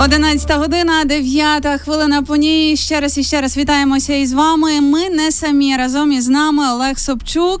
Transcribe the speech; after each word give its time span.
11 0.00 0.58
година, 0.58 1.04
9 1.04 1.80
хвилина 1.80 2.22
по 2.22 2.36
ній. 2.36 2.76
Ще 2.76 3.00
раз 3.00 3.18
і 3.18 3.22
ще 3.22 3.40
раз 3.40 3.56
вітаємося 3.56 4.14
із 4.14 4.32
вами. 4.32 4.80
Ми 4.80 5.08
не 5.10 5.32
самі 5.32 5.76
разом 5.76 6.12
із 6.12 6.28
нами 6.28 6.72
Олег 6.72 6.98
Собчук. 6.98 7.60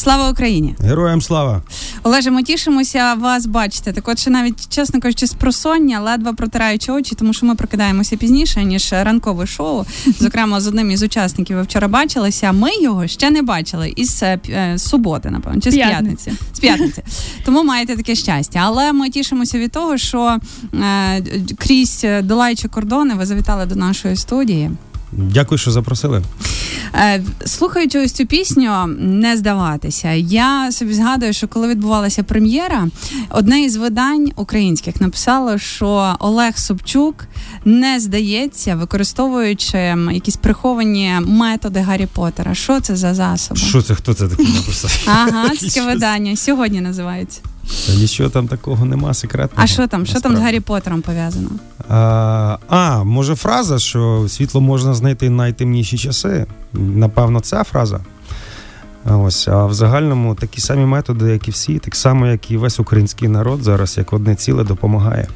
Слава 0.00 0.30
Україні! 0.30 0.74
Героям 0.80 1.22
слава! 1.22 1.62
Олеже, 2.02 2.30
ми 2.30 2.42
тішимося 2.42 3.14
вас 3.14 3.46
бачити. 3.46 3.92
Так, 3.92 4.08
от 4.08 4.18
ще 4.18 4.30
навіть, 4.30 4.68
чесно 4.68 5.00
кажучи, 5.00 5.26
з 5.26 5.32
просоння, 5.32 6.00
ледве 6.00 6.32
протираючи 6.32 6.92
очі, 6.92 7.14
тому 7.14 7.32
що 7.32 7.46
ми 7.46 7.54
прокидаємося 7.54 8.16
пізніше 8.16 8.64
ніж 8.64 8.92
ранкове 8.92 9.46
шоу. 9.46 9.84
Зокрема, 10.18 10.60
з 10.60 10.66
одним 10.66 10.90
із 10.90 11.02
учасників 11.02 11.56
ви 11.56 11.62
вчора 11.62 11.88
бачилися. 11.88 12.52
Ми 12.52 12.70
його 12.82 13.06
ще 13.06 13.30
не 13.30 13.42
бачили 13.42 13.92
із 13.96 14.22
е, 14.22 14.40
е, 14.48 14.78
суботи, 14.78 15.30
напевно, 15.30 15.60
чи 15.60 15.70
з 15.70 15.74
п'ятниці. 15.74 16.32
З 16.52 16.60
п'ятниці. 16.60 17.02
Тому 17.44 17.64
маєте 17.64 17.96
таке 17.96 18.14
щастя. 18.14 18.60
Але 18.64 18.92
ми 18.92 19.10
тішимося 19.10 19.58
від 19.58 19.72
того, 19.72 19.98
що 19.98 20.38
е, 20.74 21.22
крізь 21.58 22.06
долаючи 22.22 22.68
кордони, 22.68 23.14
ви 23.14 23.26
завітали 23.26 23.66
до 23.66 23.74
нашої 23.74 24.16
студії. 24.16 24.70
Дякую, 25.12 25.58
що 25.58 25.70
запросили. 25.70 26.22
Е, 26.94 27.22
слухаючи 27.46 28.04
ось 28.04 28.12
цю 28.12 28.26
пісню, 28.26 28.86
не 28.98 29.36
здаватися. 29.36 30.12
Я 30.12 30.72
собі 30.72 30.94
згадую, 30.94 31.32
що 31.32 31.48
коли 31.48 31.68
відбувалася 31.68 32.22
прем'єра, 32.22 32.88
одне 33.30 33.62
із 33.62 33.76
видань 33.76 34.32
українських 34.36 35.00
написало, 35.00 35.58
що 35.58 36.16
Олег 36.18 36.58
Собчук 36.58 37.26
не 37.64 38.00
здається, 38.00 38.74
використовуючи 38.74 39.78
якісь 40.12 40.36
приховані 40.36 41.12
методи 41.26 41.80
Гаррі 41.80 42.06
Поттера. 42.06 42.54
Що 42.54 42.80
це 42.80 42.96
за 42.96 43.14
засоби? 43.14 43.60
Що 43.60 43.82
це? 43.82 43.94
Хто 43.94 44.14
це 44.14 44.28
таке 44.28 44.42
написав? 44.42 44.90
Ага, 45.06 45.48
таке 45.48 45.82
видання. 45.82 46.36
Сьогодні 46.36 46.80
називається. 46.80 47.40
Та 47.86 47.94
нічого 47.94 48.30
там 48.30 48.48
такого 48.48 48.84
нема, 48.84 49.14
секретного. 49.14 49.64
А 49.64 49.66
що 49.66 49.86
там? 49.86 50.06
Що 50.06 50.20
там 50.20 50.36
з 50.36 50.40
Гаррі 50.40 50.60
Поттером 50.60 51.02
пов'язано? 51.02 51.50
А, 51.92 52.58
а, 52.68 53.04
може, 53.04 53.34
фраза, 53.34 53.78
що 53.78 54.26
світло 54.28 54.60
можна 54.60 54.94
знайти 54.94 55.28
в 55.28 55.30
найтемніші 55.30 55.98
часи. 55.98 56.46
Напевно, 56.72 57.40
ця 57.40 57.64
фраза. 57.64 58.00
Ось, 59.04 59.48
а 59.48 59.66
в 59.66 59.74
загальному 59.74 60.34
такі 60.34 60.60
самі 60.60 60.84
методи, 60.84 61.32
як 61.32 61.48
і 61.48 61.50
всі, 61.50 61.78
так 61.78 61.96
само, 61.96 62.26
як 62.26 62.50
і 62.50 62.56
весь 62.56 62.80
український 62.80 63.28
народ 63.28 63.62
зараз, 63.62 63.98
як 63.98 64.12
одне 64.12 64.34
ціле, 64.34 64.64
допомагає 64.64 65.28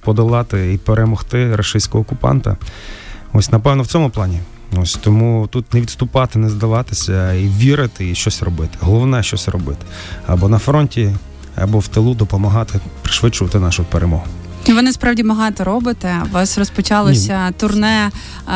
подолати 0.00 0.74
і 0.74 0.78
перемогти 0.78 1.56
рашистського 1.56 2.02
окупанта. 2.02 2.56
Ось, 3.32 3.52
напевно, 3.52 3.82
в 3.82 3.86
цьому 3.86 4.10
плані. 4.10 4.40
Ось 4.76 4.94
тому 4.94 5.48
тут 5.50 5.74
не 5.74 5.80
відступати, 5.80 6.38
не 6.38 6.50
здаватися 6.50 7.32
і 7.32 7.48
вірити, 7.48 8.10
і 8.10 8.14
щось 8.14 8.42
робити. 8.42 8.78
Головне 8.80 9.22
щось 9.22 9.48
робити. 9.48 9.86
Або 10.26 10.48
на 10.48 10.58
фронті, 10.58 11.12
або 11.56 11.78
в 11.78 11.88
тилу 11.88 12.14
допомагати 12.14 12.80
пришвидшувати 13.02 13.58
нашу 13.58 13.84
перемогу. 13.84 14.24
Ви 14.68 14.82
насправді 14.82 15.22
багато 15.22 15.64
робите. 15.64 16.22
У 16.30 16.34
вас 16.34 16.58
розпочалося 16.58 17.46
Ні. 17.46 17.54
турне 17.56 18.10
е, 18.10 18.50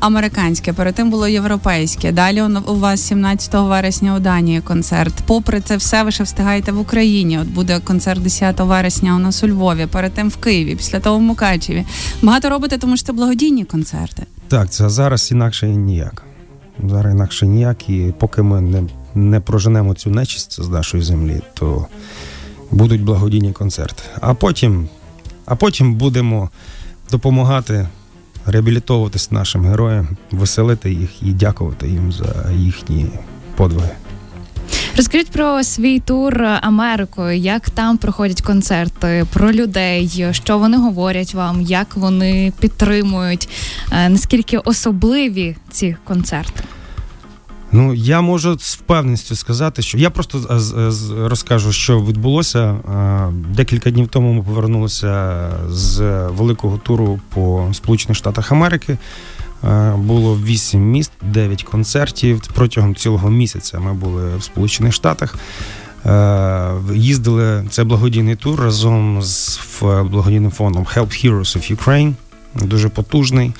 американське, 0.00 0.72
перед 0.72 0.94
тим 0.94 1.10
було 1.10 1.28
європейське. 1.28 2.12
Далі 2.12 2.42
у 2.66 2.74
вас 2.74 3.00
17 3.00 3.54
вересня 3.54 4.16
у 4.16 4.20
Данії 4.20 4.60
концерт. 4.60 5.14
Попри 5.26 5.60
це 5.60 5.76
все, 5.76 6.02
ви 6.02 6.10
ще 6.10 6.24
встигаєте 6.24 6.72
в 6.72 6.80
Україні. 6.80 7.38
От 7.38 7.48
буде 7.48 7.80
концерт 7.80 8.22
10 8.22 8.60
вересня 8.60 9.16
у 9.16 9.18
нас 9.18 9.44
у 9.44 9.48
Львові, 9.48 9.86
перед 9.86 10.12
тим 10.12 10.28
в 10.28 10.36
Києві, 10.36 10.76
після 10.76 11.00
того 11.00 11.18
в 11.18 11.22
Мукачеві. 11.22 11.84
Багато 12.22 12.50
робите, 12.50 12.78
тому 12.78 12.96
що 12.96 13.06
це 13.06 13.12
благодійні 13.12 13.64
концерти. 13.64 14.22
Так, 14.48 14.70
це 14.70 14.88
зараз 14.88 15.30
інакше 15.32 15.66
ніяк. 15.66 16.22
Зараз 16.84 17.14
інакше 17.14 17.46
ніяк, 17.46 17.88
і 17.88 18.14
поки 18.18 18.42
ми 18.42 18.60
не 18.60 18.82
не 19.14 19.40
проженемо 19.40 19.94
цю 19.94 20.10
нечисть 20.10 20.62
з 20.62 20.68
нашої 20.68 21.02
землі, 21.02 21.40
то 21.54 21.86
будуть 22.70 23.02
благодійні 23.02 23.52
концерти. 23.52 24.02
А 24.20 24.34
потім, 24.34 24.88
а 25.46 25.56
потім 25.56 25.94
будемо 25.94 26.50
допомагати 27.10 27.88
реабілітовуватись 28.46 29.30
нашим 29.30 29.66
героям, 29.66 30.08
веселити 30.30 30.92
їх 30.92 31.22
і 31.22 31.32
дякувати 31.32 31.88
їм 31.88 32.12
за 32.12 32.50
їхні 32.52 33.06
подвиги. 33.56 33.90
Розкажіть 34.96 35.30
про 35.30 35.64
свій 35.64 36.00
тур 36.00 36.42
Америкою, 36.42 37.36
як 37.36 37.70
там 37.70 37.98
проходять 37.98 38.42
концерти, 38.42 39.26
про 39.32 39.52
людей, 39.52 40.26
що 40.32 40.58
вони 40.58 40.76
говорять 40.76 41.34
вам, 41.34 41.60
як 41.60 41.96
вони 41.96 42.52
підтримують, 42.60 43.48
е, 43.92 44.08
наскільки 44.08 44.58
особливі 44.58 45.56
ці 45.70 45.96
концерти. 46.04 46.62
Ну, 47.76 47.94
я 47.94 48.20
можу 48.20 48.58
з 48.58 48.74
впевненістю 48.74 49.36
сказати, 49.36 49.82
що 49.82 49.98
я 49.98 50.10
просто 50.10 50.60
розкажу, 51.16 51.72
що 51.72 52.00
відбулося. 52.00 52.76
Декілька 53.54 53.90
днів 53.90 54.08
тому 54.08 54.32
ми 54.32 54.42
повернулися 54.42 55.48
з 55.68 56.00
великого 56.28 56.78
туру 56.78 57.20
по 57.34 57.68
Сполучених 57.72 58.16
Штатах 58.16 58.52
Америки. 58.52 58.98
Було 59.96 60.38
вісім 60.44 60.80
міст, 60.80 61.12
дев'ять 61.22 61.62
концертів. 61.62 62.42
Протягом 62.54 62.94
цілого 62.94 63.30
місяця 63.30 63.78
ми 63.78 63.94
були 63.94 64.36
в 64.36 64.42
Сполучених 64.42 64.92
Штатах. 64.92 65.34
Їздили 66.94 67.66
це 67.70 67.84
благодійний 67.84 68.36
тур 68.36 68.60
разом 68.60 69.22
з 69.22 69.60
благодійним 69.82 70.50
фондом 70.50 70.84
Help 70.84 71.26
Heroes 71.26 71.56
of 71.56 71.76
Ukraine. 71.76 72.14
Дуже 72.54 72.88
потужний, 72.88 73.52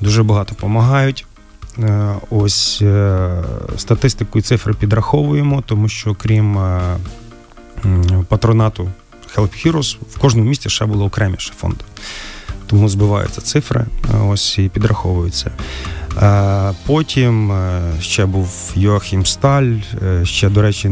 дуже 0.00 0.22
багато 0.22 0.54
допомагають. 0.54 1.26
Е, 1.82 2.14
ось 2.30 2.78
е, 2.82 3.42
статистику 3.76 4.38
і 4.38 4.42
цифри 4.42 4.74
підраховуємо, 4.74 5.62
тому 5.66 5.88
що 5.88 6.14
крім 6.14 6.58
е, 6.58 6.96
патронату 8.28 8.88
Help 9.36 9.66
Heroes, 9.66 9.96
в 10.10 10.18
кожному 10.18 10.48
місті 10.48 10.68
ще 10.68 10.86
було 10.86 11.04
окреміше 11.04 11.52
фонди. 11.56 11.84
Тому 12.66 12.88
збиваються 12.88 13.40
цифри, 13.40 13.84
ось 14.28 14.58
і 14.58 14.68
підраховуються. 14.68 15.50
Потім 16.86 17.52
ще 18.00 18.26
був 18.26 18.72
Йохім 18.74 19.26
Сталь. 19.26 19.74
Ще, 20.22 20.48
до 20.48 20.62
речі, 20.62 20.90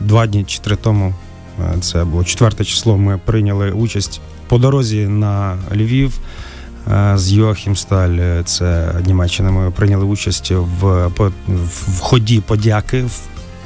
два 0.00 0.26
дні 0.26 0.44
чи 0.44 0.58
три 0.58 0.76
тому. 0.76 1.14
Це 1.80 2.04
було 2.04 2.24
четверте 2.24 2.64
число. 2.64 2.96
Ми 2.96 3.18
прийняли 3.24 3.70
участь 3.70 4.20
по 4.48 4.58
дорозі 4.58 5.06
на 5.06 5.58
Львів. 5.72 6.20
З 7.14 7.32
Йохім 7.32 7.76
Сталь, 7.76 8.42
це 8.44 8.94
Німеччина. 9.06 9.50
Ми 9.50 9.70
прийняли 9.70 10.04
участь 10.04 10.50
в 10.50 11.10
в 11.68 12.00
ході 12.00 12.40
подяки 12.40 13.02
в, 13.02 13.20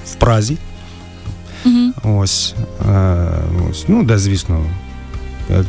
в 0.07 0.15
Празі. 0.15 0.59
Угу. 1.65 2.19
Ось, 2.21 2.55
ось, 3.71 3.85
ну, 3.89 4.03
де, 4.03 4.19
звісно, 4.19 4.65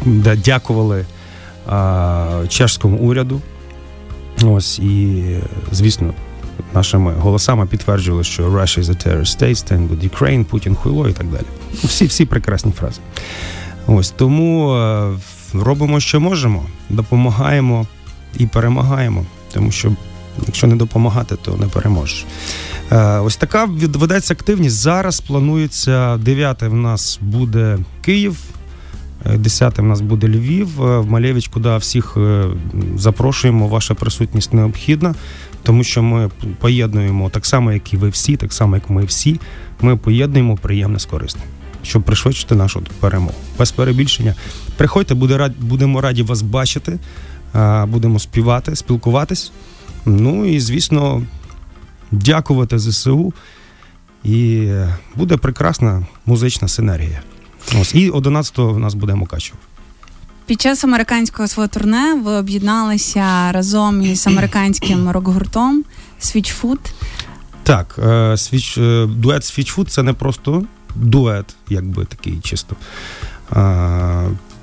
де 0.06 0.36
дякували 0.36 1.06
а, 1.68 2.44
чешському 2.50 2.98
уряду. 2.98 3.42
Ось, 4.44 4.80
і, 4.80 5.24
звісно, 5.72 6.14
нашими 6.74 7.14
голосами 7.14 7.66
підтверджували, 7.66 8.24
що 8.24 8.50
Russia 8.50 8.80
is 8.80 8.90
a 8.90 9.08
terrorist 9.08 9.42
state, 9.42 9.56
stand 9.56 9.90
with 9.90 10.10
Ukraine, 10.10 10.44
Путін 10.44 10.76
хуйло 10.76 11.10
і 11.10 11.14
так 11.14 11.28
далі. 11.28 11.46
Всі 11.74 12.06
всі 12.06 12.26
прекрасні 12.26 12.72
фрази. 12.72 13.00
Ось 13.88 14.10
тому 14.10 14.78
робимо, 15.54 16.00
що 16.00 16.20
можемо, 16.20 16.64
допомагаємо 16.90 17.88
і 18.38 18.46
перемагаємо, 18.46 19.26
тому 19.54 19.72
що 19.72 19.92
якщо 20.48 20.68
не 20.68 20.76
допомагати, 20.76 21.36
то 21.42 21.58
не 21.58 21.68
переможеш. 21.68 22.26
Е, 22.92 23.20
ось 23.20 23.38
така 23.38 23.66
ведеться 23.66 24.34
активність. 24.34 24.76
Зараз 24.76 25.22
планується 25.22 26.18
9 26.18 26.62
в 26.62 26.74
нас 26.74 27.20
буде 27.22 27.78
Київ. 28.02 28.38
10 29.36 29.80
в 29.80 29.84
нас 29.84 30.02
буде 30.02 30.28
Львів, 30.28 30.84
е, 30.84 31.00
в 31.00 31.12
Малєвич, 31.12 31.48
куди 31.48 31.78
всіх 31.78 32.18
е, 32.18 32.46
запрошуємо. 32.98 33.68
Ваша 33.68 33.94
присутність 33.94 34.54
необхідна, 34.54 35.16
тому 35.64 35.84
що 35.84 36.04
ми 36.04 36.30
поєднуємо 36.60 37.30
так 37.30 37.46
само, 37.46 37.72
як 37.72 37.94
і 37.94 37.98
ви 37.98 38.10
всі, 38.10 38.36
так 38.36 38.54
само, 38.54 38.76
як 38.76 38.90
ми 38.90 39.06
всі. 39.06 39.40
Ми 39.82 39.98
поєднуємо 39.98 40.58
приємне 40.58 41.00
з 41.00 41.06
корисним 41.06 41.46
щоб 41.84 42.04
пришвидшити 42.04 42.56
нашу 42.56 42.84
перемогу. 43.00 43.36
Без 43.60 43.72
перебільшення. 43.72 44.36
Приходьте, 44.78 45.14
буде 45.14 45.38
рад, 45.38 45.54
будемо 45.60 46.02
раді 46.02 46.24
вас 46.24 46.42
бачити, 46.42 47.00
будемо 47.88 48.20
співати, 48.20 48.76
спілкуватись. 48.76 49.52
Ну 50.06 50.46
і, 50.46 50.60
звісно, 50.60 51.24
дякувати 52.12 52.80
ЗСУ. 52.80 53.34
І 54.24 54.70
буде 55.16 55.38
прекрасна 55.38 56.08
музична 56.26 56.68
синергія. 56.68 57.22
Ось 57.82 57.96
і 57.96 58.12
11-го 58.12 58.74
в 58.74 58.80
нас 58.80 58.94
буде 58.94 59.16
Мукачево. 59.16 59.58
Під 60.46 60.62
час 60.62 60.84
американського 60.84 61.48
свого 61.48 61.68
турне 61.68 62.14
ви 62.14 62.32
об'єдналися 62.32 63.52
разом 63.52 64.02
із 64.02 64.28
американським 64.28 65.10
рок-гуртом 65.12 65.84
Switchfoot. 66.22 66.80
Так, 67.64 67.96
е, 68.04 68.36
е, 68.78 69.06
дует 69.06 69.42
Switchfoot– 69.44 69.86
це 69.88 70.04
не 70.04 70.14
просто 70.14 70.64
дует, 70.96 71.56
якби 71.70 72.06
такий 72.06 72.40
чисто 72.44 72.76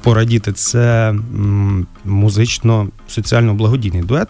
порадіти. 0.03 0.53
Це 0.53 1.15
музично 2.05 2.89
соціально 3.09 3.55
благодійний 3.55 4.03
дует, 4.03 4.29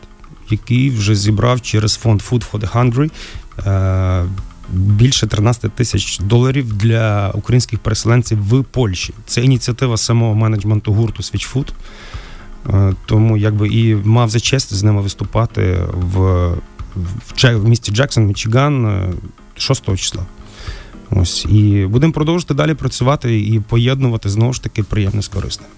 який 0.50 0.90
вже 0.90 1.14
зібрав 1.14 1.60
через 1.60 1.94
фонд 1.94 2.22
Food 2.22 2.50
for 2.50 2.60
the 2.60 2.72
Hungry 2.72 3.10
більше 4.72 5.26
13 5.26 5.72
тисяч 5.72 6.18
доларів 6.18 6.72
для 6.72 7.30
українських 7.30 7.78
переселенців 7.78 8.48
в 8.48 8.64
Польщі. 8.64 9.14
Це 9.26 9.42
ініціатива 9.42 9.96
самого 9.96 10.34
менеджменту 10.34 10.92
гурту 10.92 11.22
Switchfood. 11.22 11.68
Тому 13.06 13.36
якби 13.36 13.68
і 13.68 13.94
мав 13.94 14.30
за 14.30 14.40
честь 14.40 14.74
з 14.74 14.82
ними 14.82 15.02
виступати 15.02 15.78
в 15.92 16.18
в, 16.96 17.56
в 17.56 17.68
місті 17.68 17.92
Джексон, 17.92 18.26
Мічиган 18.26 19.04
6 19.56 19.96
числа. 19.96 20.22
Ось 21.10 21.44
і 21.44 21.86
будемо 21.86 22.12
продовжувати 22.12 22.54
далі 22.54 22.74
працювати 22.74 23.40
і 23.40 23.60
поєднувати 23.60 24.28
знову 24.28 24.52
ж 24.52 24.62
таки 24.62 24.82
приємне 24.82 25.22
з 25.22 25.28
корисним. 25.28 25.68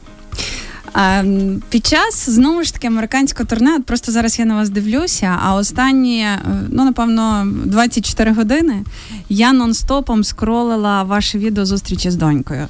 Під 1.68 1.86
час 1.86 2.30
знову 2.30 2.62
ж 2.62 2.72
таки 2.74 2.86
американського 2.86 3.46
турне, 3.46 3.76
от 3.76 3.86
просто 3.86 4.12
зараз 4.12 4.38
я 4.38 4.44
на 4.44 4.54
вас 4.54 4.70
дивлюся. 4.70 5.38
А 5.42 5.54
останні, 5.54 6.20
е, 6.20 6.38
ну 6.68 6.84
напевно, 6.84 7.46
24 7.64 8.32
години 8.32 8.84
я 9.28 9.52
нон-стопом 9.52 10.24
скролила 10.24 11.02
ваше 11.02 11.38
відео 11.38 11.66
зустрічі 11.66 12.10
з 12.10 12.16
донькою. 12.16 12.66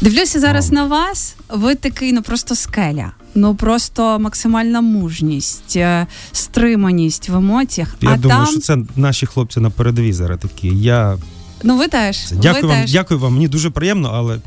Дивлюся 0.00 0.40
зараз 0.40 0.72
на 0.72 0.84
вас. 0.84 1.36
Ви 1.48 1.74
такий, 1.74 2.12
ну 2.12 2.22
просто 2.22 2.54
скеля. 2.54 3.12
Ну 3.34 3.54
просто 3.54 4.18
максимальна 4.18 4.80
мужність, 4.80 5.76
е, 5.76 6.06
стриманість 6.32 7.28
в 7.28 7.36
емоціях. 7.36 7.96
Я 8.00 8.10
а 8.10 8.16
думаю, 8.16 8.44
там... 8.44 8.52
що 8.52 8.60
це 8.60 8.78
наші 8.96 9.26
хлопці 9.26 9.60
на 9.60 9.70
передовій 9.70 10.12
зараз 10.12 10.38
такі. 10.40 10.68
Я 10.68 11.18
Ну, 11.62 11.76
ви 11.76 11.88
теж. 11.88 12.32
Дякую 12.32 12.62
ви 12.62 12.68
вам, 12.68 12.80
теж. 12.80 12.92
дякую 12.92 13.20
вам. 13.20 13.32
Мені 13.32 13.48
дуже 13.48 13.70
приємно, 13.70 14.10
але. 14.14 14.38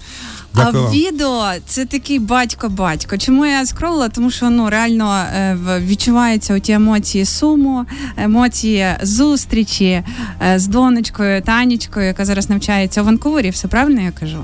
Дякую 0.56 0.85
а 0.88 0.91
відео 0.91 1.45
це 1.65 1.85
такий 1.85 2.19
батько-батько. 2.19 3.17
Чому 3.17 3.45
я 3.45 3.65
скролила? 3.65 4.09
Тому 4.09 4.31
що 4.31 4.50
ну 4.50 4.69
реально 4.69 5.25
е, 5.35 5.57
відчуваються 5.85 6.53
оті 6.53 6.71
емоції 6.71 7.25
суму, 7.25 7.85
емоції 8.17 8.88
зустрічі 9.01 10.03
е, 10.41 10.59
з 10.59 10.67
донечкою, 10.67 11.41
Танечкою, 11.41 12.06
яка 12.06 12.25
зараз 12.25 12.50
навчається 12.50 13.01
у 13.01 13.06
Ванкувері. 13.06 13.50
Все 13.50 13.67
правильно 13.67 14.01
я 14.01 14.11
кажу? 14.11 14.44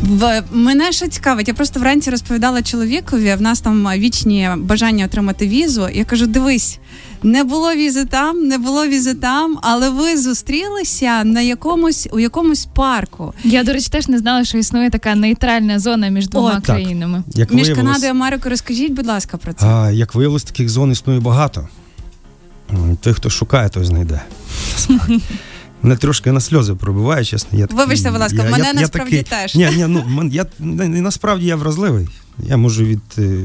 В 0.00 0.42
мене 0.52 0.92
що 0.92 1.08
цікавить, 1.08 1.48
я 1.48 1.54
просто 1.54 1.80
вранці 1.80 2.10
розповідала 2.10 2.62
чоловікові. 2.62 3.34
В 3.34 3.42
нас 3.42 3.60
там 3.60 3.88
вічні 3.96 4.50
бажання 4.56 5.04
отримати 5.04 5.48
візу. 5.48 5.88
Я 5.92 6.04
кажу: 6.04 6.26
дивись, 6.26 6.78
не 7.22 7.44
було 7.44 7.74
візи 7.74 8.04
там, 8.04 8.46
не 8.46 8.58
було 8.58 8.86
візи 8.86 9.14
там, 9.14 9.58
але 9.62 9.90
ви 9.90 10.16
зустрілися 10.16 11.24
на 11.24 11.40
якомусь 11.40 12.08
у 12.12 12.18
якомусь 12.18 12.68
парку. 12.74 13.34
Я 13.44 13.64
до 13.64 13.72
речі, 13.72 13.88
теж 13.90 14.08
не 14.08 14.18
знала, 14.18 14.44
що 14.44 14.58
існує 14.58 14.90
така 14.90 15.14
нейтральна 15.14 15.78
зона 15.78 16.08
між 16.08 16.28
двома 16.28 16.56
О, 16.58 16.66
країнами. 16.66 17.22
Як 17.34 17.52
між 17.52 17.68
Канадою 17.68 18.06
і 18.06 18.10
Америкою. 18.10 18.50
Розкажіть, 18.50 18.92
будь 18.92 19.06
ласка, 19.06 19.36
про 19.36 19.52
це. 19.52 19.66
А, 19.66 19.90
Як 19.90 20.14
виявилось, 20.14 20.44
таких 20.44 20.68
зон 20.68 20.92
існує 20.92 21.20
багато. 21.20 21.68
Той, 23.00 23.12
хто 23.12 23.30
шукає, 23.30 23.68
той 23.68 23.84
знайде. 23.84 24.22
Мене 25.82 25.96
трошки 25.96 26.32
на 26.32 26.40
сльози 26.40 26.74
пробиває, 26.74 27.24
чесно. 27.24 27.58
Я 27.58 27.68
Вибачте, 27.70 28.10
будь 28.10 28.20
ласка, 28.20 28.42
я, 28.44 28.50
мене 28.50 28.64
я, 28.64 28.72
насправді 28.72 29.16
я 29.16 29.22
теж. 29.22 29.54
Ні, 29.54 29.70
ні, 29.76 29.86
ну 29.86 30.30
я 30.32 30.46
насправді 30.88 31.46
я 31.46 31.56
вразливий. 31.56 32.08
Я 32.38 32.56
можу 32.56 32.84
від 32.84 33.00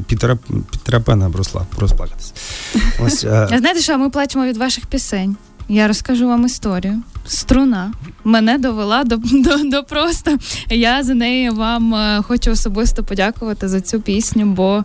Пітера 0.08 0.38
Пітера 0.72 1.00
Пена 1.00 1.32
розплакатися. 1.78 2.34
Ось, 3.00 3.24
а... 3.24 3.48
Знаєте, 3.48 3.80
що 3.80 3.98
ми 3.98 4.10
плачемо 4.10 4.46
від 4.46 4.58
ваших 4.58 4.86
пісень? 4.86 5.38
Я 5.70 5.88
розкажу 5.88 6.28
вам 6.28 6.46
історію. 6.46 7.02
Струна 7.28 7.94
мене 8.24 8.58
довела 8.58 9.04
до 9.04 9.18
до, 9.18 9.58
до 9.64 9.84
просто. 9.84 10.38
Я 10.70 11.04
за 11.04 11.14
неї 11.14 11.50
вам 11.50 11.96
е, 11.96 12.22
хочу 12.28 12.52
особисто 12.52 13.04
подякувати 13.04 13.68
за 13.68 13.82
цю 13.82 14.02
пісню, 14.02 14.46
бо 14.46 14.84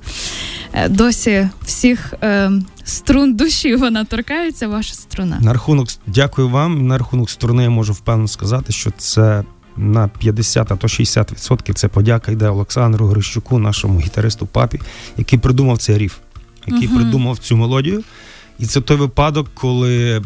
е, 0.72 0.88
досі 0.88 1.48
всіх 1.62 2.14
е, 2.22 2.50
струн 2.88 3.34
душі 3.34 3.76
вона 3.76 4.04
торкається. 4.04 4.68
Ваша 4.68 4.94
струна. 4.94 5.38
На 5.40 5.52
рахунок 5.52 5.88
дякую 6.06 6.48
вам. 6.48 6.86
На 6.86 6.98
рахунок 6.98 7.30
струни 7.30 7.62
я 7.62 7.70
можу 7.70 7.92
впевнено 7.92 8.28
сказати, 8.28 8.72
що 8.72 8.90
це. 8.98 9.44
На 9.80 10.08
50, 10.08 10.72
а 10.72 10.76
то 10.76 10.86
60% 10.86 11.72
це 11.72 11.88
подяка 11.88 12.32
йде 12.32 12.48
Олександру 12.48 13.06
Грищуку, 13.06 13.58
нашому 13.58 14.00
гітаристу 14.00 14.46
папі, 14.46 14.80
який 15.16 15.38
придумав 15.38 15.78
цей 15.78 15.98
ріф, 15.98 16.16
який 16.66 16.88
uh-huh. 16.88 16.94
придумав 16.94 17.38
цю 17.38 17.56
мелодію. 17.56 18.02
І 18.58 18.66
це 18.66 18.80
той 18.80 18.96
випадок, 18.96 19.48
коли 19.54 20.22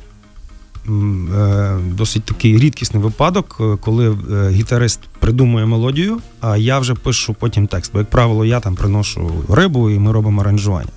досить 1.96 2.24
такий 2.24 2.58
рідкісний 2.58 3.02
випадок, 3.02 3.56
е, 3.60 3.76
коли 3.80 4.10
е, 4.10 4.50
гітарист 4.50 5.00
придумує 5.18 5.66
мелодію, 5.66 6.18
а 6.40 6.56
я 6.56 6.78
вже 6.78 6.94
пишу 6.94 7.34
потім 7.34 7.66
текст. 7.66 7.92
Бо, 7.92 7.98
як 7.98 8.10
правило, 8.10 8.44
я 8.44 8.60
там 8.60 8.74
приношу 8.74 9.44
рибу 9.48 9.90
і 9.90 9.98
ми 9.98 10.12
робимо 10.12 10.40
аранжування. 10.40 10.90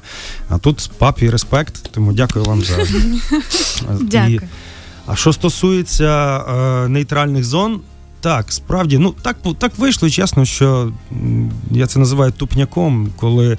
А 0.49 0.57
тут 0.57 0.91
папі 0.97 1.29
респект, 1.29 1.91
тому 1.91 2.13
дякую 2.13 2.45
вам 2.45 2.61
за 2.61 2.77
Дякую. 4.01 4.41
А 5.07 5.15
що 5.15 5.33
стосується 5.33 6.37
е, 6.37 6.87
нейтральних 6.87 7.43
зон, 7.43 7.81
так, 8.21 8.51
справді, 8.51 8.97
ну 8.97 9.15
так 9.21 9.37
так 9.57 9.71
вийшло, 9.77 10.09
чесно, 10.09 10.45
що 10.45 10.91
я 11.71 11.87
це 11.87 11.99
називаю 11.99 12.31
тупняком, 12.31 13.09
коли. 13.17 13.57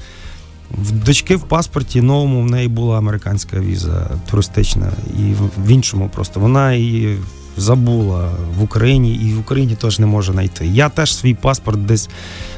В 0.70 0.90
дочки 0.92 1.36
в 1.36 1.42
паспорті 1.42 2.02
новому 2.02 2.42
в 2.42 2.46
неї 2.46 2.68
була 2.68 2.98
американська 2.98 3.60
віза 3.60 4.10
туристична, 4.30 4.92
і 5.18 5.34
в 5.58 5.68
іншому 5.68 6.10
просто 6.14 6.40
вона 6.40 6.72
її 6.72 7.18
забула 7.56 8.30
в 8.58 8.62
Україні, 8.62 9.14
і 9.14 9.34
в 9.34 9.40
Україні 9.40 9.74
теж 9.74 9.98
не 9.98 10.06
може 10.06 10.32
знайти. 10.32 10.66
Я 10.66 10.88
теж 10.88 11.16
свій 11.16 11.34
паспорт 11.34 11.86
десь 11.86 12.08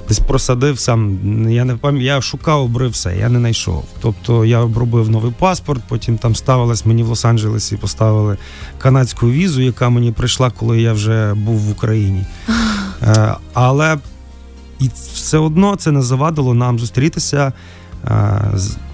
десь 0.08 0.19
просадив 0.19 0.78
сам. 0.78 1.19
Я 1.50 1.64
не 1.64 1.76
пам'ятаю, 1.76 2.16
я 2.16 2.20
шукав, 2.20 2.62
обрив 2.62 2.90
все, 2.90 3.16
я 3.16 3.28
не 3.28 3.38
знайшов. 3.38 3.84
Тобто 4.00 4.44
я 4.44 4.61
обробив 4.61 5.11
новий 5.11 5.32
паспорт, 5.38 5.82
потім 5.88 6.19
там 6.19 6.34
ставилась 6.34 6.87
мені 6.87 7.02
в 7.02 7.11
Лос-Анджелесі, 7.11 7.76
поставили 7.76 8.37
канадську 8.78 9.31
візу, 9.31 9.62
яка 9.62 9.88
мені 9.88 10.12
прийшла, 10.12 10.50
коли 10.50 10.81
я 10.81 10.93
вже 10.93 11.34
був 11.34 11.58
в 11.58 11.70
Україні. 11.70 12.26
Е, 13.02 13.34
але 13.54 13.99
і 14.81 14.90
все 15.14 15.38
одно 15.38 15.76
це 15.76 15.90
не 15.90 16.02
завадило 16.02 16.54
нам 16.54 16.78
зустрітися. 16.78 17.52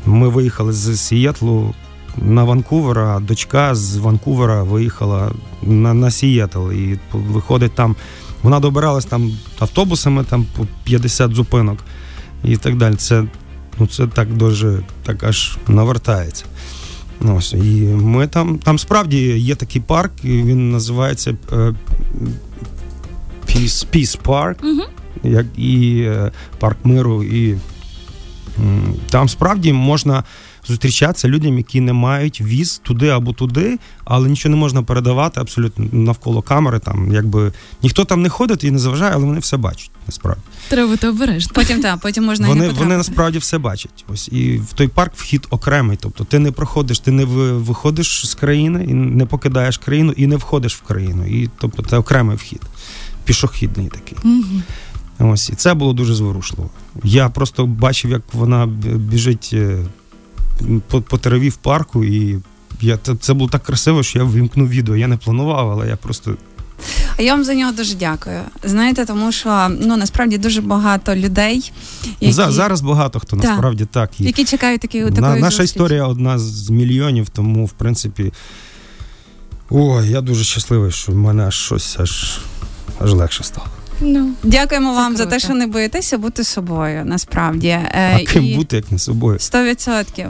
Ми 0.06 0.28
виїхали 0.28 0.72
з 0.72 1.00
Сієтлу 1.00 1.74
на 2.16 2.44
Ванкувер, 2.44 2.98
а 2.98 3.20
дочка 3.20 3.74
з 3.74 3.96
Ванкувера 3.96 4.62
виїхала 4.62 5.30
на 5.62 5.94
на 5.94 6.10
Сієтл. 6.10 6.72
І 6.72 6.98
виходить 7.12 7.74
там, 7.74 7.96
вона 8.42 8.60
добиралась 8.60 9.04
там 9.04 9.32
автобусами, 9.58 10.24
там 10.24 10.46
по 10.56 10.66
50 10.84 11.34
зупинок 11.34 11.78
і 12.44 12.56
так 12.56 12.76
далі. 12.76 12.94
Це 12.94 13.24
ну, 13.78 13.86
це 13.86 14.06
так 14.06 14.32
дуже 14.32 14.80
так 15.02 15.24
аж 15.24 15.58
навертається. 15.68 16.44
Ось, 17.20 17.52
І 17.52 17.80
ми 17.86 18.26
там 18.26 18.58
там 18.58 18.78
справді 18.78 19.18
є 19.38 19.54
такий 19.54 19.82
парк, 19.82 20.12
і 20.22 20.28
він 20.28 20.70
називається 20.70 21.36
е, 21.52 21.74
Peace, 23.46 23.86
Peace 23.94 24.18
Park, 24.22 24.56
uh 24.60 24.88
як 25.22 25.46
і 25.56 26.00
е, 26.00 26.32
парк 26.58 26.78
миру. 26.84 27.22
і 27.22 27.56
там 29.10 29.28
справді 29.28 29.72
можна 29.72 30.24
зустрічатися 30.66 31.28
людям, 31.28 31.58
які 31.58 31.80
не 31.80 31.92
мають 31.92 32.40
віз 32.40 32.80
туди 32.84 33.08
або 33.08 33.32
туди, 33.32 33.78
але 34.04 34.28
нічого 34.28 34.54
не 34.54 34.60
можна 34.60 34.82
передавати 34.82 35.40
абсолютно 35.40 35.86
навколо 35.92 36.42
камери. 36.42 36.78
Там 36.78 37.12
якби 37.12 37.52
ніхто 37.82 38.04
там 38.04 38.22
не 38.22 38.28
ходить 38.28 38.64
і 38.64 38.70
не 38.70 38.78
заважає, 38.78 39.12
але 39.14 39.24
вони 39.24 39.38
все 39.38 39.56
бачать. 39.56 39.90
Насправді 40.06 40.42
треба 40.68 40.88
бути 40.88 41.08
обережно. 41.08 41.52
Потім 41.54 41.82
так, 41.82 42.00
потім 42.00 42.24
можна 42.24 42.48
вони, 42.48 42.66
не 42.66 42.72
вони 42.72 42.96
насправді 42.96 43.38
все 43.38 43.58
бачать. 43.58 44.04
Ось 44.08 44.28
і 44.28 44.58
в 44.58 44.72
той 44.72 44.88
парк 44.88 45.12
вхід 45.16 45.46
окремий. 45.50 45.98
Тобто 46.00 46.24
ти 46.24 46.38
не 46.38 46.52
проходиш, 46.52 46.98
ти 46.98 47.10
не 47.10 47.24
виходиш 47.24 48.26
з 48.26 48.34
країни 48.34 48.86
і 48.88 48.94
не 48.94 49.26
покидаєш 49.26 49.78
країну 49.78 50.12
і 50.16 50.26
не 50.26 50.36
входиш 50.36 50.76
в 50.76 50.82
країну. 50.82 51.26
І 51.26 51.50
тобто 51.58 51.82
це 51.82 51.96
окремий 51.96 52.36
вхід, 52.36 52.60
пішохідний 53.24 53.88
такий. 53.88 54.18
Угу. 54.24 54.62
Ось 55.18 55.50
і 55.50 55.54
це 55.54 55.74
було 55.74 55.92
дуже 55.92 56.14
зворушливо. 56.14 56.70
Я 57.04 57.28
просто 57.28 57.66
бачив, 57.66 58.10
як 58.10 58.22
вона 58.32 58.66
біжить 58.96 59.50
е, 59.52 59.78
по 60.88 61.02
по 61.02 61.18
траві 61.18 61.48
в 61.48 61.56
парку, 61.56 62.04
і 62.04 62.38
я 62.80 62.98
це 63.20 63.34
було 63.34 63.50
так 63.50 63.62
красиво, 63.62 64.02
що 64.02 64.18
я 64.18 64.24
вимкнув 64.24 64.68
відео. 64.68 64.96
Я 64.96 65.06
не 65.06 65.16
планував, 65.16 65.70
але 65.70 65.88
я 65.88 65.96
просто. 65.96 66.36
А 67.16 67.22
я 67.22 67.34
вам 67.34 67.44
за 67.44 67.54
нього 67.54 67.72
дуже 67.72 67.94
дякую. 67.94 68.40
Знаєте, 68.64 69.04
тому 69.04 69.32
що 69.32 69.68
ну 69.80 69.96
насправді 69.96 70.38
дуже 70.38 70.60
багато 70.60 71.16
людей. 71.16 71.72
Які... 72.20 72.32
Зараз 72.32 72.80
багато 72.80 73.20
хто 73.20 73.36
так. 73.36 73.44
насправді 73.44 73.84
так. 73.84 74.20
І... 74.20 74.24
Які 74.24 74.44
чекають 74.44 74.80
такі, 74.80 75.00
такої 75.00 75.20
На, 75.20 75.36
Наша 75.36 75.62
історія 75.62 76.06
одна 76.06 76.38
з 76.38 76.70
мільйонів, 76.70 77.28
тому 77.28 77.66
в 77.66 77.72
принципі. 77.72 78.32
Ой, 79.70 80.10
я 80.10 80.20
дуже 80.20 80.44
щасливий, 80.44 80.90
що 80.90 81.12
в 81.12 81.16
мене 81.16 81.46
аж 81.46 81.54
щось 81.54 81.96
аж 82.00 82.38
аж 83.00 83.12
легше 83.12 83.44
стало. 83.44 83.66
Ну, 84.00 84.30
Дякуємо 84.42 84.92
вам 84.94 85.14
круто. 85.14 85.24
за 85.24 85.30
те, 85.30 85.38
що 85.38 85.54
не 85.54 85.66
боїтеся 85.66 86.18
бути 86.18 86.44
собою. 86.44 87.02
Насправді 87.04 87.68
е, 87.68 88.20
А 88.24 88.32
ким 88.32 88.44
І... 88.44 88.56
бути 88.56 88.76
як 88.76 88.92
не 88.92 88.98
собою. 88.98 89.38
Сто 89.38 89.64
відсотків. 89.64 90.26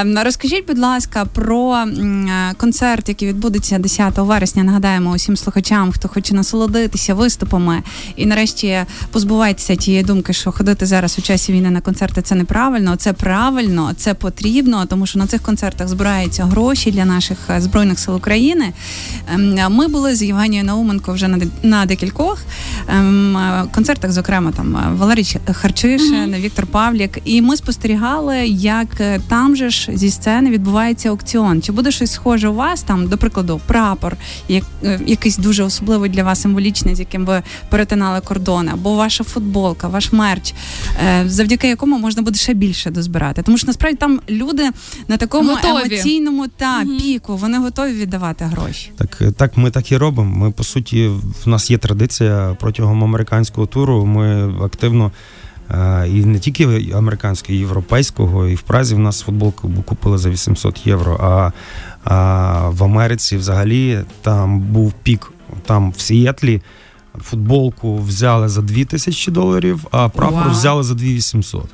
Ем, 0.00 0.18
розкажіть, 0.24 0.66
будь 0.66 0.78
ласка, 0.78 1.24
про 1.24 1.76
е, 1.76 2.54
концерт, 2.56 3.08
який 3.08 3.28
відбудеться 3.28 3.78
10 3.78 4.18
вересня. 4.18 4.64
Нагадаємо 4.64 5.10
усім 5.10 5.36
слухачам, 5.36 5.92
хто 5.92 6.08
хоче 6.08 6.34
насолодитися 6.34 7.14
виступами 7.14 7.82
і 8.16 8.26
нарешті 8.26 8.78
позбувайтеся 9.10 9.76
тієї 9.76 10.02
думки, 10.02 10.32
що 10.32 10.52
ходити 10.52 10.86
зараз 10.86 11.18
у 11.18 11.22
часі 11.22 11.52
війни 11.52 11.70
на 11.70 11.80
концерти 11.80 12.22
це 12.22 12.34
неправильно. 12.34 12.96
Це 12.96 13.12
правильно, 13.12 13.92
це 13.96 14.14
потрібно, 14.14 14.86
тому 14.86 15.06
що 15.06 15.18
на 15.18 15.26
цих 15.26 15.42
концертах 15.42 15.88
збираються 15.88 16.44
гроші 16.44 16.90
для 16.90 17.04
наших 17.04 17.38
е, 17.50 17.60
збройних 17.60 17.98
сил 17.98 18.16
України. 18.16 18.72
Ем, 19.34 19.54
ми 19.70 19.88
були 19.88 20.14
з 20.14 20.22
Євгенією 20.22 20.66
Науменко 20.66 21.12
вже 21.12 21.28
на 21.62 21.86
декількох. 21.86 22.38
Ем, 23.00 23.68
концертах, 23.74 24.12
зокрема 24.12 24.52
там 24.52 24.96
Валерій 24.98 25.26
Харчишин, 25.52 26.34
mm-hmm. 26.34 26.40
Віктор 26.40 26.66
Павлік, 26.66 27.18
і 27.24 27.42
ми 27.42 27.56
спостерігали, 27.56 28.46
як 28.48 29.02
там 29.28 29.56
же 29.56 29.70
ж 29.70 29.90
зі 29.94 30.10
сцени 30.10 30.50
відбувається 30.50 31.08
аукціон. 31.08 31.62
Чи 31.62 31.72
буде 31.72 31.90
щось 31.90 32.12
схоже 32.12 32.48
у 32.48 32.54
вас 32.54 32.82
там, 32.82 33.08
до 33.08 33.18
прикладу, 33.18 33.60
прапор, 33.66 34.16
як 34.48 34.64
якийсь 35.06 35.36
дуже 35.36 35.62
особливий 35.62 36.10
для 36.10 36.24
вас 36.24 36.40
символічний, 36.40 36.94
з 36.94 37.00
яким 37.00 37.26
ви 37.26 37.42
перетинали 37.68 38.20
кордони, 38.20 38.70
або 38.74 38.94
ваша 38.96 39.24
футболка, 39.24 39.88
ваш 39.88 40.12
мерч, 40.12 40.54
завдяки 41.26 41.68
якому 41.68 41.98
можна 41.98 42.22
буде 42.22 42.38
ще 42.38 42.54
більше 42.54 42.90
дозбирати, 42.90 43.42
тому 43.42 43.58
що 43.58 43.66
насправді 43.66 43.96
там 43.96 44.20
люди 44.30 44.70
на 45.08 45.16
такому 45.16 45.50
готові. 45.50 45.94
емоційному 45.94 46.48
та 46.48 46.82
mm-hmm. 46.82 46.98
піку 46.98 47.36
вони 47.36 47.58
готові 47.58 47.92
віддавати 47.92 48.44
гроші. 48.44 48.90
Так, 48.96 49.22
так, 49.36 49.56
ми 49.56 49.70
так 49.70 49.92
і 49.92 49.96
робимо. 49.96 50.36
Ми 50.36 50.50
по 50.50 50.64
суті, 50.64 51.10
в 51.44 51.48
нас 51.48 51.70
є 51.70 51.78
традиція 51.78 52.56
протягом 52.60 52.79
американського 52.88 53.66
туру. 53.66 54.06
Ми 54.06 54.54
активно. 54.64 55.10
І 56.06 56.24
не 56.24 56.38
тільки 56.38 56.92
американського, 56.94 57.54
і 57.54 57.58
європейського, 57.58 58.46
і 58.46 58.54
в 58.54 58.60
Празі 58.60 58.94
в 58.94 58.98
нас 58.98 59.20
футболку 59.20 59.70
купили 59.84 60.18
за 60.18 60.30
800 60.30 60.86
євро. 60.86 61.20
А 61.22 61.52
а 62.04 62.68
в 62.68 62.84
Америці 62.84 63.36
взагалі 63.36 64.00
там 64.22 64.60
був 64.60 64.92
пік. 64.92 65.32
Там 65.66 65.90
в 65.90 66.00
Сіетлі 66.00 66.62
футболку 67.22 67.98
взяли 67.98 68.48
за 68.48 68.62
2000 68.62 69.32
доларів, 69.32 69.86
а 69.90 70.08
прапор 70.08 70.46
wow. 70.46 70.50
взяли 70.50 70.82
за 70.82 70.94
2800. 70.94 71.64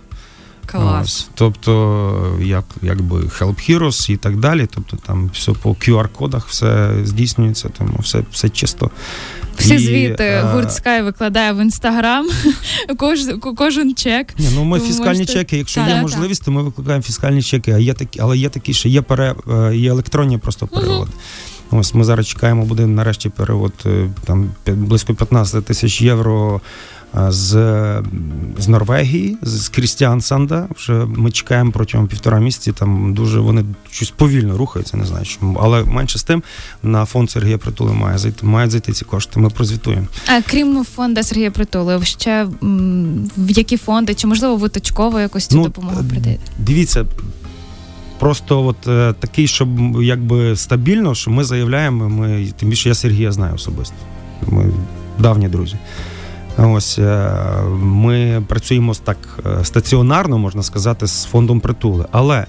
Клас. 0.67 1.29
Тобто, 1.35 2.37
як 2.43 2.65
якби 2.83 3.17
Help 3.17 3.71
Heroes 3.71 4.11
і 4.11 4.17
так 4.17 4.37
далі. 4.37 4.69
Тобто 4.75 4.97
там 4.97 5.31
все 5.33 5.53
по 5.53 5.71
QR-кодах 5.71 6.47
все 6.49 6.91
здійснюється, 7.05 7.69
тому 7.79 7.99
все 8.01 8.23
все 8.33 8.49
чисто. 8.49 8.91
Всі 9.59 9.75
і, 9.75 9.79
звіти 9.79 10.25
а... 10.25 10.53
гурт 10.53 10.69
Sky 10.69 11.05
викладає 11.05 11.53
в 11.53 11.63
інстаграм 11.63 12.27
кож, 12.97 13.21
кожен 13.57 13.95
чек. 13.95 14.39
Ні, 14.39 14.49
ну 14.55 14.65
Ми 14.65 14.81
фіскальні 14.81 15.19
можете... 15.19 15.33
чеки, 15.33 15.59
якщо 15.59 15.81
так, 15.81 15.91
є 15.91 15.97
можливість, 16.03 16.45
то 16.45 16.51
ми 16.51 16.63
викликаємо 16.63 17.03
фіскальні 17.03 17.43
чеки, 17.43 17.73
а 17.73 17.79
є 17.79 17.95
такі, 17.95 18.21
але 18.21 18.39
є 18.39 18.49
такі, 18.49 18.73
що 18.73 18.89
є 18.89 19.03
пере, 19.03 19.35
е, 19.51 19.77
є 19.77 19.91
електронні 19.91 20.39
просто 20.39 20.67
переводи. 20.67 21.11
uh 21.11 21.47
Ось 21.71 21.95
ми 21.95 22.05
зараз 22.05 22.27
чекаємо, 22.27 22.65
буде 22.65 22.87
нарешті 22.87 23.29
перевод 23.29 23.73
е, 23.87 24.11
там 24.25 24.51
близько 24.67 25.15
15 25.15 25.65
тисяч 25.65 26.03
євро 26.03 26.61
з 27.15 27.53
з 28.59 28.69
Норвегії, 28.69 29.39
з 29.43 29.69
Крістіан 29.69 30.21
Санда. 30.21 30.69
Вже 30.77 30.93
ми 30.93 31.31
чекаємо 31.31 31.73
протягом 31.73 32.07
півтора 32.07 32.39
місяці. 32.39 32.73
Там 32.73 33.15
дуже 33.15 33.41
вони 33.41 33.65
щось 33.91 34.11
повільно 34.11 34.57
рухаються, 34.57 34.97
не 34.97 35.05
знаю 35.05 35.25
чому. 35.25 35.61
Але 35.63 35.85
менше 35.85 36.19
з 36.19 36.23
тим 36.23 36.43
на 36.83 37.05
фонд 37.05 37.31
Сергія 37.31 37.59
Притули 37.59 37.93
має 37.93 38.19
зайти, 38.19 38.47
мають 38.47 38.71
зайти 38.71 38.93
ці 38.93 39.05
кошти. 39.05 39.41
Ми 39.41 39.51
прозвітуємо. 39.51 40.07
А 40.27 40.43
крім 40.43 40.85
фонду 40.85 41.23
Сергія 41.23 41.51
Притули, 41.51 42.05
ще 42.05 42.49
в 43.37 43.51
які 43.51 43.77
фонди, 43.77 44.15
чи 44.15 44.27
можливо 44.27 44.57
ви 44.57 44.69
точково 44.69 45.21
якось 45.21 45.47
цю 45.47 45.57
ну, 45.57 45.65
допомогу 45.65 46.05
придаєте? 46.11 46.43
Дивіться. 46.59 47.07
Просто 48.19 48.67
от 48.67 48.89
е, 48.89 49.15
такий, 49.21 49.47
щоб 49.47 50.03
якби 50.03 50.57
стабільно, 50.57 51.15
що 51.15 51.31
ми 51.31 51.45
заявляємо, 51.45 52.09
ми 52.09 52.49
тим 52.57 52.69
більше 52.69 52.89
я 52.89 52.95
Сергія 52.95 53.33
знаю 53.33 53.55
особисто. 53.55 53.97
Ми 54.47 54.73
давні 55.19 55.49
друзі. 55.49 55.77
Ось 56.59 56.99
е, 56.99 57.31
ми 57.81 58.43
працюємо 58.49 58.95
так 58.95 59.19
е, 59.47 59.65
стаціонарно, 59.65 60.39
можна 60.39 60.63
сказати, 60.63 61.07
з 61.07 61.25
фондом 61.25 61.61
притули, 61.61 62.05
але 62.11 62.47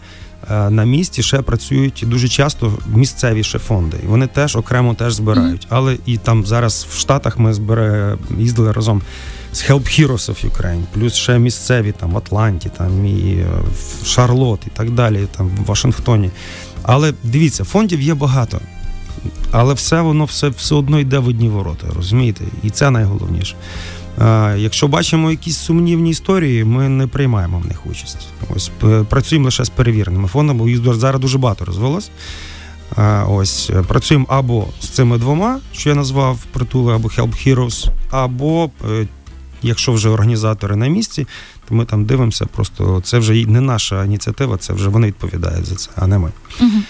е, 0.51 0.69
на 0.69 0.83
місці 0.83 1.23
ще 1.23 1.41
працюють 1.41 2.03
дуже 2.07 2.27
часто 2.27 2.73
місцеві 2.93 3.43
ще 3.43 3.59
фонди. 3.59 3.97
І 4.03 4.07
вони 4.07 4.27
теж 4.27 4.55
окремо 4.55 4.93
теж 4.93 5.13
збирають. 5.13 5.67
Але 5.69 5.97
і 6.05 6.17
там 6.17 6.45
зараз 6.45 6.87
в 6.89 6.99
Штатах 6.99 7.39
ми 7.39 7.53
збираємо, 7.53 8.17
їздили 8.37 8.71
разом 8.71 9.01
з 9.53 9.69
Help 9.69 9.81
Heroes 9.81 10.31
of 10.31 10.49
Ukraine, 10.51 10.83
плюс 10.93 11.13
ще 11.13 11.39
місцеві 11.39 11.91
там 11.91 12.11
в 12.11 12.17
Атланті, 12.17 12.69
там 12.77 13.05
і 13.05 13.45
в 14.01 14.05
Шарлот, 14.05 14.59
і 14.67 14.69
так 14.69 14.89
далі, 14.89 15.27
там 15.37 15.47
в 15.47 15.65
Вашингтоні. 15.65 16.29
Але 16.83 17.13
дивіться, 17.23 17.63
фондів 17.63 18.01
є 18.01 18.13
багато. 18.13 18.59
Але 19.51 19.73
все 19.73 20.01
воно 20.01 20.25
все 20.25 20.49
все 20.49 20.75
одно 20.75 20.99
йде 20.99 21.19
в 21.19 21.27
одні 21.27 21.49
ворота, 21.49 21.87
розумієте? 21.95 22.43
І 22.63 22.69
це 22.69 22.89
найголовніше. 22.89 23.55
Якщо 24.57 24.88
бачимо 24.88 25.31
якісь 25.31 25.57
сумнівні 25.57 26.09
історії, 26.09 26.63
ми 26.63 26.89
не 26.89 27.07
приймаємо 27.07 27.59
в 27.59 27.65
них 27.65 27.86
участь. 27.86 28.27
Ось 28.55 28.71
працюємо 29.09 29.45
лише 29.45 29.65
з 29.65 29.69
перевіреними 29.69 30.27
фондами, 30.27 30.79
бо 30.79 30.93
зараз 30.93 31.21
дуже 31.21 31.38
багато 31.38 31.65
розвелось. 31.65 32.12
Ось 33.27 33.71
працюємо 33.88 34.25
або 34.29 34.67
з 34.79 34.88
цими 34.89 35.17
двома, 35.17 35.59
що 35.71 35.89
я 35.89 35.95
назвав 35.95 36.39
притули, 36.51 36.93
або 36.95 37.07
Help 37.07 37.47
Heroes, 37.47 37.89
або 38.12 38.69
е, 38.91 39.07
якщо 39.62 39.91
вже 39.91 40.09
організатори 40.09 40.75
на 40.75 40.88
місці, 40.88 41.27
ми 41.69 41.86
там 41.86 42.05
дивимося. 42.05 42.45
Просто 42.45 43.01
це 43.03 43.19
вже 43.19 43.45
не 43.45 43.62
наша 43.62 44.05
ініціатива, 44.05 44.57
це 44.57 44.74
вже 44.74 44.89
вони 44.89 45.07
відповідають 45.07 45.65
за 45.65 45.75
це, 45.75 45.89
а 45.95 46.07
не 46.07 46.17
ми. 46.17 46.31
Угу. 46.62 46.81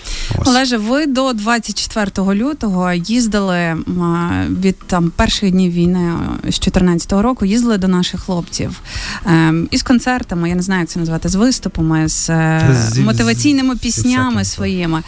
Олеже, 0.46 0.78
ви 0.78 1.06
до 1.06 1.34
24 1.34 2.34
лютого 2.34 2.94
їздили 2.94 3.78
від 4.50 4.80
там 4.80 5.12
перших 5.16 5.52
днів 5.52 5.72
війни 5.72 6.12
з 6.40 6.60
2014 6.60 7.14
року. 7.14 7.46
Їздили 7.46 7.78
до 7.78 7.88
наших 7.88 8.22
хлопців 8.22 8.82
ем, 9.26 9.68
із 9.72 9.84
концертами. 9.84 10.50
Я 10.50 10.56
не 10.56 10.62
знаю, 10.62 10.82
як 10.82 10.90
це 10.90 11.00
назвати 11.00 11.30
з 11.30 11.36
виступами, 11.36 12.08
з, 12.08 12.30
е, 12.30 12.76
з 12.90 12.98
мотиваційними 12.98 13.76
з, 13.76 13.80
піснями 13.80 14.44
з 14.44 14.52
своїми. 14.52 15.04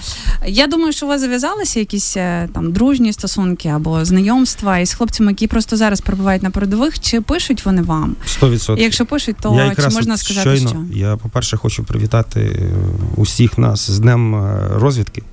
Я 0.48 0.68
думаю, 0.68 0.94
що 0.94 1.06
у 1.06 1.10
вас 1.10 1.22
зав'язалися 1.22 1.80
якісь 1.80 2.18
е, 2.18 2.50
там 2.54 2.72
дружні 2.72 3.14
стосунки 3.14 3.70
або 3.70 4.06
знайомства 4.06 4.80
із 4.80 4.94
хлопцями, 4.94 5.32
які 5.32 5.48
просто 5.48 5.78
зараз 5.78 6.02
перебувають 6.02 6.44
на 6.44 6.50
передових. 6.50 7.00
Чи 7.00 7.22
пишуть 7.22 7.66
вони 7.66 7.82
вам? 7.82 8.16
100%. 8.42 8.78
Якщо 8.78 9.06
пишуть, 9.06 9.36
то 9.42 9.59
я 9.66 9.76
чи 9.76 9.96
можна 9.96 10.18
сказати, 10.18 10.58
щойно, 10.58 10.70
що 10.70 11.00
я 11.00 11.18
по 11.18 11.30
перше 11.30 11.58
хочу 11.58 11.84
привітати 11.84 12.42
е, 12.42 12.72
усіх 13.16 13.58
нас 13.58 13.92
з 13.92 14.00
днем 14.00 14.36
розвідки 14.72 15.24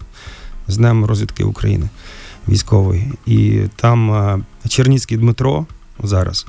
з 0.69 0.77
Днем 0.77 1.05
розвідки 1.05 1.45
України 1.45 1.89
військової. 2.49 3.13
І 3.27 3.61
там 3.77 4.13
е, 4.13 4.39
Черніцький 4.69 5.19
Дмитро 5.19 5.67
зараз. 6.03 6.47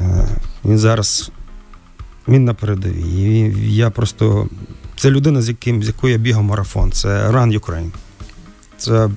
Е, 0.00 0.28
він 0.64 0.78
зараз 0.78 1.30
він 2.28 2.44
на 2.44 2.54
передовій. 2.54 3.54
І 3.66 3.74
я 3.74 3.90
просто. 3.90 4.48
Це 4.96 5.10
людина, 5.10 5.42
з 5.42 5.48
яким, 5.48 5.82
з 5.82 5.86
якою 5.86 6.12
я 6.12 6.18
бігав 6.18 6.42
марафон. 6.42 6.92
Це 6.92 7.30
Run 7.30 7.60
Ukraine. 7.60 7.90
Це 8.78 9.10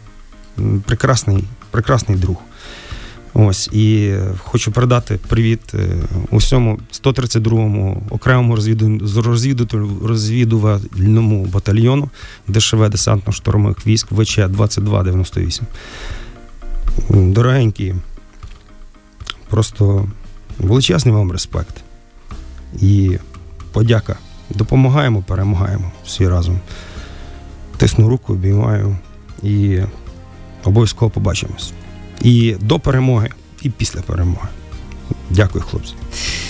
прекрасний, 0.85 1.43
прекрасний 1.71 2.17
друг. 2.17 2.37
Ось 3.43 3.67
і 3.67 4.13
хочу 4.39 4.71
передати 4.71 5.19
привіт 5.27 5.59
е, 5.73 5.97
усьому 6.29 6.79
132-му 7.03 8.03
окремому 8.09 8.55
розвідувальному 10.01 11.45
батальйону 11.45 12.09
ДШВ 12.47 12.77
десантно-штурмових 12.77 13.87
військ 13.87 14.07
ВЧ 14.11 14.35
2298. 14.35 15.65
Дорогенькі, 17.09 17.95
просто 19.49 20.07
величезний 20.59 21.15
вам 21.15 21.31
респект 21.31 21.75
і 22.81 23.17
подяка. 23.71 24.17
Допомагаємо, 24.49 25.23
перемагаємо 25.27 25.91
всі 26.05 26.27
разом. 26.27 26.59
Тисну 27.77 28.09
руку, 28.09 28.33
обіймаю 28.33 28.97
і 29.43 29.79
обов'язково 30.63 31.11
побачимось 31.11 31.73
і 32.21 32.55
до 32.59 32.79
перемоги, 32.79 33.29
і 33.61 33.69
після 33.69 34.01
перемоги. 34.01 34.47
Дякую, 35.29 35.63
хлопці 35.63 35.93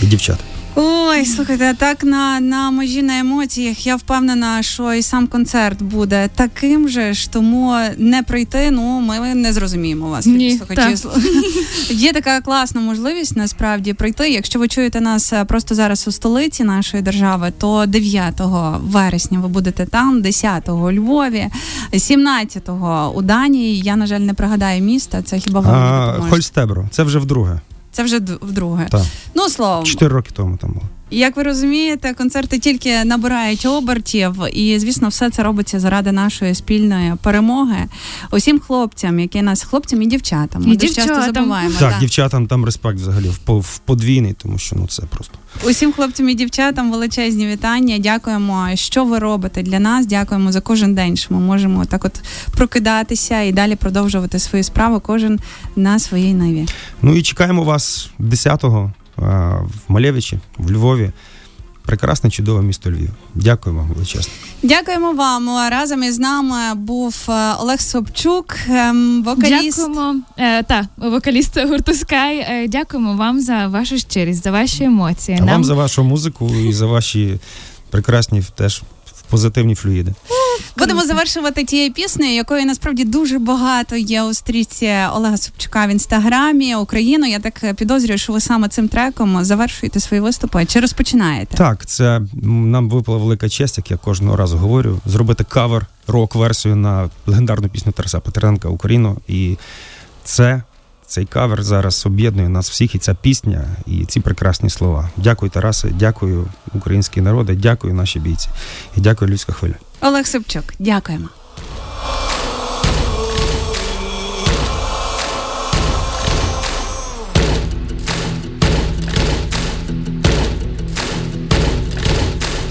і 0.01 0.06
дівчата. 0.06 0.44
Ой, 0.75 1.25
слухайте, 1.25 1.74
так 1.78 2.04
на 2.04 2.40
на 2.40 2.72
межі 2.72 3.01
на 3.01 3.20
емоціях 3.20 3.88
я 3.88 3.96
впевнена, 3.96 4.63
що 4.63 4.94
і 4.94 5.01
сам 5.01 5.28
концерт 5.28 5.82
буде 5.82 6.30
таким 6.36 6.90
же 6.90 7.13
ж, 7.13 7.32
тому 7.32 7.78
не 7.98 8.24
прийти. 8.24 8.72
Ну 8.72 9.00
ми 9.00 9.36
не 9.36 9.54
зрозуміємо 9.54 10.10
вас. 10.10 10.25
Ні, 10.25 10.62
так. 10.75 10.94
Є 11.90 12.13
така 12.13 12.42
класна 12.42 12.82
можливість 12.82 13.36
насправді 13.36 13.94
прийти. 13.94 14.30
Якщо 14.30 14.60
ви 14.60 14.68
чуєте 14.68 15.01
нас 15.01 15.34
е, 15.34 15.46
просто 15.46 15.75
зараз 15.75 16.08
у 16.08 16.12
столиці 16.12 16.63
нашої 16.63 17.04
держави, 17.04 17.54
то 17.58 17.86
9 17.86 18.42
вересня 18.82 19.40
ви 19.40 19.48
будете 19.48 19.86
там, 19.86 20.22
10-го 20.22 20.88
у 20.88 20.92
Львові, 20.92 21.48
17-го 21.94 23.13
у 23.16 23.22
Данії. 23.22 23.80
Я 23.80 23.96
на 23.96 24.06
жаль 24.06 24.20
не 24.20 24.34
пригадаю 24.34 24.82
міста. 24.84 25.22
Це 25.22 25.40
хіба 25.40 25.60
вам 25.60 25.74
Хольстебро? 26.30 26.88
Це 26.92 27.04
вже 27.04 27.20
вдруге. 27.20 27.60
Це 27.92 28.04
вже 28.04 28.20
вдруге. 28.20 28.88
Так. 28.92 29.04
Ну 29.36 29.50
словом. 29.50 29.86
Чотири 29.86 30.16
роки 30.16 30.30
тому 30.34 30.58
там 30.58 30.72
було. 30.72 30.86
Як 31.13 31.38
ви 31.38 31.44
розумієте, 31.44 32.13
концерти 32.13 32.60
тільки 32.60 33.03
набирають 33.03 33.65
обертів, 33.65 34.36
і 34.53 34.80
звісно, 34.80 35.08
все 35.08 35.30
це 35.30 35.44
робиться 35.44 35.80
заради 35.80 36.12
нашої 36.12 36.56
спільної 36.56 37.13
перемоги. 37.24 37.86
Усім 38.32 38.60
хлопцям, 38.60 39.20
які 39.20 39.41
нас 39.41 39.63
хлопцям 39.63 40.01
і 40.01 40.06
дівчатам. 40.06 40.63
Ми 40.65 40.74
І 40.74 40.77
дуже 40.77 40.94
часто 40.94 41.22
забуваємо. 41.22 41.74
Так, 41.80 41.94
да. 41.94 42.00
дівчатам 42.00 42.48
там 42.48 42.65
респект 42.65 43.00
взагалі 43.00 43.30
в 43.30 43.38
по- 43.38 43.63
подвійний, 43.86 44.34
тому 44.34 44.58
що 44.58 44.75
ну 44.75 44.88
це 44.88 45.01
просто. 45.01 45.34
Усім 45.65 45.94
хлопцям 45.94 46.30
і 46.30 46.36
дівчатам 46.36 46.91
величезні 46.91 47.48
вітання. 47.48 47.98
Дякуємо, 48.00 48.70
що 48.75 49.06
ви 49.06 49.20
робите 49.20 49.63
для 49.63 49.80
нас. 49.80 50.06
Дякуємо 50.06 50.51
за 50.51 50.62
кожен 50.62 50.96
день, 50.96 51.18
що 51.18 51.34
ми 51.34 51.39
можемо 51.39 51.86
так 51.86 52.06
от 52.06 52.22
прокидатися 52.51 53.41
і 53.41 53.51
далі 53.51 53.75
продовжувати 53.75 54.39
свої 54.39 54.63
справи, 54.63 55.00
кожен 55.00 55.39
на 55.75 56.00
своїй 56.00 56.34
ниві. 56.34 56.68
Ну 57.01 57.15
і 57.15 57.22
чекаємо 57.24 57.63
вас 57.63 58.10
10-го 58.20 58.94
а, 58.98 59.00
в 59.22 59.82
Малевичі, 59.88 60.40
в 60.58 60.72
Львові. 60.72 61.12
Прекрасне, 61.86 62.30
чудове 62.30 62.62
місто 62.62 62.92
Львів. 62.92 63.10
Дякую 63.36 63.75
вам 63.75 63.88
величезно. 63.88 64.34
Дякуємо 64.63 65.12
вам. 65.13 65.50
Разом 65.72 66.04
із 66.04 66.20
нами 66.20 66.75
був 66.75 67.25
е, 67.30 67.54
Олег 67.60 67.82
Собчук, 67.82 68.56
ем, 68.70 69.24
вокаліст. 69.24 69.78
Дякуємо. 69.78 70.16
Е, 70.38 70.63
та, 70.63 70.88
вокаліст 70.98 71.58
гурту 71.58 71.92
Sky. 71.92 72.46
Е, 72.50 72.68
дякуємо 72.68 73.16
вам 73.16 73.40
за 73.40 73.68
вашу 73.68 73.98
щирість, 73.98 74.44
за 74.44 74.51
ваші 74.51 74.84
емоції. 74.84 75.40
А 75.42 75.46
вам 75.46 75.63
за 75.63 75.74
вашу 75.74 76.04
музику 76.04 76.50
і 76.56 76.74
за 76.74 76.86
ваші 76.86 77.40
прекрасні 77.90 78.44
теж 78.56 78.82
позитивні 79.32 79.76
флюїди. 79.76 80.14
Будемо 80.78 81.06
завершувати 81.06 81.64
тією 81.64 81.94
піснею, 81.94 82.36
якої 82.36 82.66
насправді 82.66 83.04
дуже 83.04 83.40
багато 83.40 83.96
є 83.96 84.24
у 84.24 84.34
стрічці 84.34 84.96
Олега 85.14 85.38
Собчука 85.38 85.88
в 85.88 85.90
інстаграмі 85.90 86.76
Україну. 86.76 87.26
Я 87.28 87.40
так 87.40 87.76
підозрюю, 87.76 88.18
що 88.18 88.34
ви 88.34 88.40
саме 88.40 88.68
цим 88.68 88.88
треком 88.88 89.44
завершуєте 89.44 90.00
свої 90.00 90.22
виступи 90.22 90.66
чи 90.66 90.80
розпочинаєте? 90.80 91.58
Так, 91.58 91.86
це 91.86 92.22
нам 92.44 92.90
випала 92.90 93.18
велика 93.18 93.50
честь, 93.50 93.78
як 93.78 93.92
я 93.92 93.98
кожного 93.98 94.38
разу 94.38 94.58
говорю, 94.58 95.00
зробити 95.06 95.44
кавер, 95.44 95.86
рок-версію 96.08 96.76
на 96.76 97.10
легендарну 97.26 97.70
пісню 97.70 97.92
Тараса 97.92 98.20
Петренка 98.20 98.70
Україну. 98.70 99.18
І 99.28 99.58
це 100.24 100.62
цей 101.12 101.25
кавер 101.25 101.63
зараз 101.63 102.06
об'єднує 102.06 102.50
нас 102.50 102.70
всіх, 102.70 102.96
і 102.96 102.98
ця 102.98 103.13
пісня, 103.13 103.65
і 103.86 104.06
ці 104.06 104.20
прекрасні 104.20 104.70
слова. 104.70 105.10
Дякую, 105.18 105.50
Тарасе, 105.50 105.89
дякую, 106.00 106.48
українські 106.74 107.22
народи, 107.22 107.56
дякую, 107.56 107.94
наші 107.94 108.20
бійці, 108.20 108.50
і 108.98 109.01
дякую, 109.01 109.32
людська 109.32 109.53
хвиля. 109.53 109.74
Олег 110.01 110.27
Собчук, 110.27 110.63
дякуємо. 110.80 111.30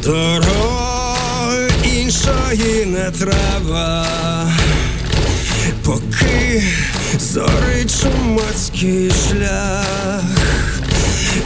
Дороги 0.04 1.70
іншої 1.84 2.86
не 2.86 3.10
треба, 3.10 4.06
поки 5.84 6.62
зорить 7.18 8.02
чумацький 8.02 9.10
шлях. 9.10 10.24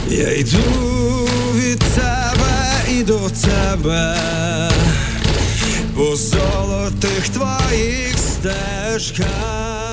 Я 0.09 0.31
йду 0.33 1.27
від 1.55 1.79
тебе 1.79 2.83
і 2.91 3.03
до 3.03 3.29
тебе, 3.29 4.17
по 5.95 6.15
золотих 6.15 7.29
твоїх 7.29 8.15
стежках. 8.17 9.84